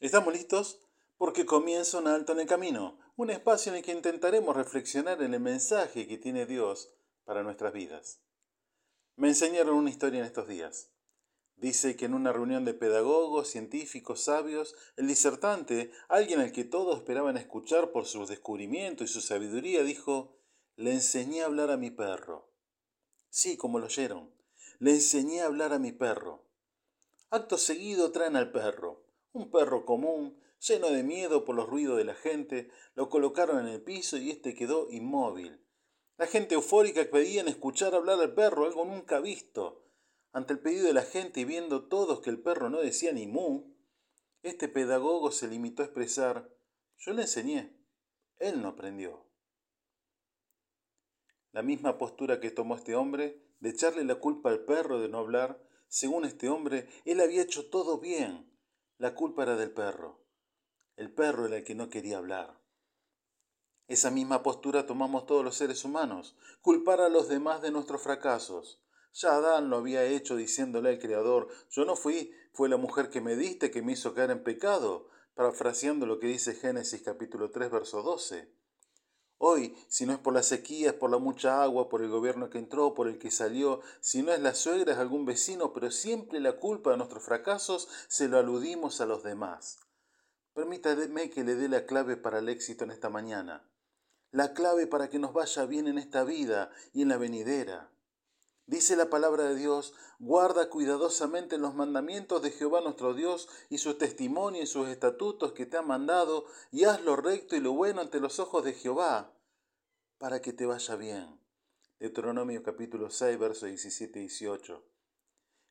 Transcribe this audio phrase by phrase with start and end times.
[0.00, 0.80] ¿Estamos listos?
[1.18, 5.34] Porque comienza un alto en el camino, un espacio en el que intentaremos reflexionar en
[5.34, 6.90] el mensaje que tiene Dios
[7.26, 8.22] para nuestras vidas.
[9.16, 10.90] Me enseñaron una historia en estos días.
[11.56, 16.96] Dice que en una reunión de pedagogos, científicos, sabios, el disertante, alguien al que todos
[16.96, 20.34] esperaban escuchar por sus descubrimientos y su sabiduría, dijo,
[20.76, 22.50] le enseñé a hablar a mi perro.
[23.28, 24.34] Sí, como lo oyeron,
[24.78, 26.46] le enseñé a hablar a mi perro.
[27.28, 32.04] Acto seguido traen al perro, un perro común, lleno de miedo por los ruidos de
[32.04, 35.64] la gente, lo colocaron en el piso y éste quedó inmóvil.
[36.16, 39.86] La gente eufórica pedían escuchar hablar al perro, algo nunca visto.
[40.32, 43.26] Ante el pedido de la gente y viendo todos que el perro no decía ni
[43.26, 43.74] mu,
[44.42, 46.54] este pedagogo se limitó a expresar,
[46.98, 47.74] yo le enseñé,
[48.38, 49.26] él no aprendió.
[51.52, 55.18] La misma postura que tomó este hombre, de echarle la culpa al perro de no
[55.18, 58.50] hablar, según este hombre, él había hecho todo bien.
[59.00, 60.26] La culpa era del perro.
[60.94, 62.60] El perro era el que no quería hablar.
[63.88, 68.84] Esa misma postura tomamos todos los seres humanos, culpar a los demás de nuestros fracasos.
[69.14, 73.22] Ya Adán lo había hecho diciéndole al Creador, yo no fui, fue la mujer que
[73.22, 77.70] me diste que me hizo caer en pecado, parafraseando lo que dice Génesis capítulo 3
[77.70, 78.52] verso 12.
[79.42, 82.50] Hoy, si no es por la sequía, es por la mucha agua, por el gobierno
[82.50, 85.90] que entró, por el que salió, si no es la suegra, es algún vecino, pero
[85.90, 89.78] siempre la culpa de nuestros fracasos se lo aludimos a los demás.
[90.52, 93.66] Permítame que le dé la clave para el éxito en esta mañana,
[94.30, 97.90] la clave para que nos vaya bien en esta vida y en la venidera.
[98.70, 103.98] Dice la palabra de Dios, guarda cuidadosamente los mandamientos de Jehová nuestro Dios y sus
[103.98, 108.00] testimonios y sus estatutos que te ha mandado, y haz lo recto y lo bueno
[108.00, 109.34] ante los ojos de Jehová,
[110.18, 111.40] para que te vaya bien.
[111.98, 114.84] Deuteronomio capítulo 6, versos 17 y 18.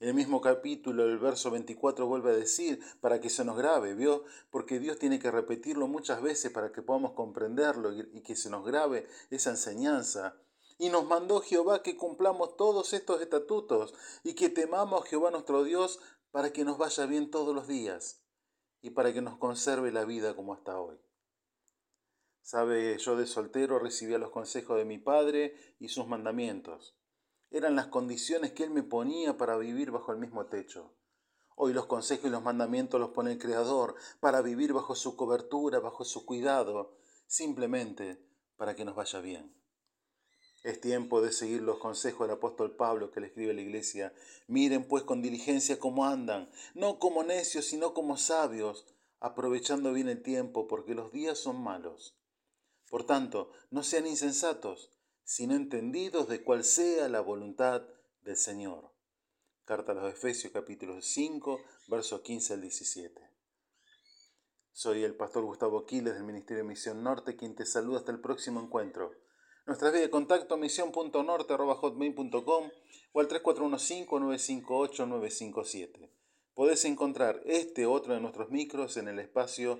[0.00, 3.94] En el mismo capítulo, el verso 24 vuelve a decir, para que se nos grabe,
[3.94, 4.24] ¿vio?
[4.50, 8.66] Porque Dios tiene que repetirlo muchas veces para que podamos comprenderlo y que se nos
[8.66, 10.36] grabe esa enseñanza.
[10.82, 13.94] Y nos mandó Jehová que cumplamos todos estos estatutos
[14.24, 16.00] y que temamos a Jehová nuestro Dios
[16.32, 18.24] para que nos vaya bien todos los días
[18.80, 20.98] y para que nos conserve la vida como hasta hoy.
[22.40, 26.98] Sabe, yo de soltero recibía los consejos de mi padre y sus mandamientos.
[27.52, 30.96] Eran las condiciones que él me ponía para vivir bajo el mismo techo.
[31.54, 35.78] Hoy los consejos y los mandamientos los pone el Creador para vivir bajo su cobertura,
[35.78, 36.96] bajo su cuidado,
[37.28, 38.26] simplemente
[38.56, 39.61] para que nos vaya bien.
[40.62, 44.14] Es tiempo de seguir los consejos del apóstol Pablo que le escribe a la iglesia.
[44.46, 48.86] Miren pues con diligencia cómo andan, no como necios, sino como sabios,
[49.18, 52.16] aprovechando bien el tiempo, porque los días son malos.
[52.88, 54.90] Por tanto, no sean insensatos,
[55.24, 57.82] sino entendidos de cuál sea la voluntad
[58.22, 58.92] del Señor.
[59.64, 63.30] Carta a los Efesios capítulo 5, versos 15 al 17.
[64.72, 68.20] Soy el pastor Gustavo Quiles del Ministerio de Misión Norte, quien te saluda hasta el
[68.20, 69.12] próximo encuentro.
[69.64, 72.70] Nuestra vía de contacto misión.norte.hotmail.com
[73.12, 76.10] o al 3415-958-957.
[76.54, 79.78] Podés encontrar este otro de nuestros micros en el espacio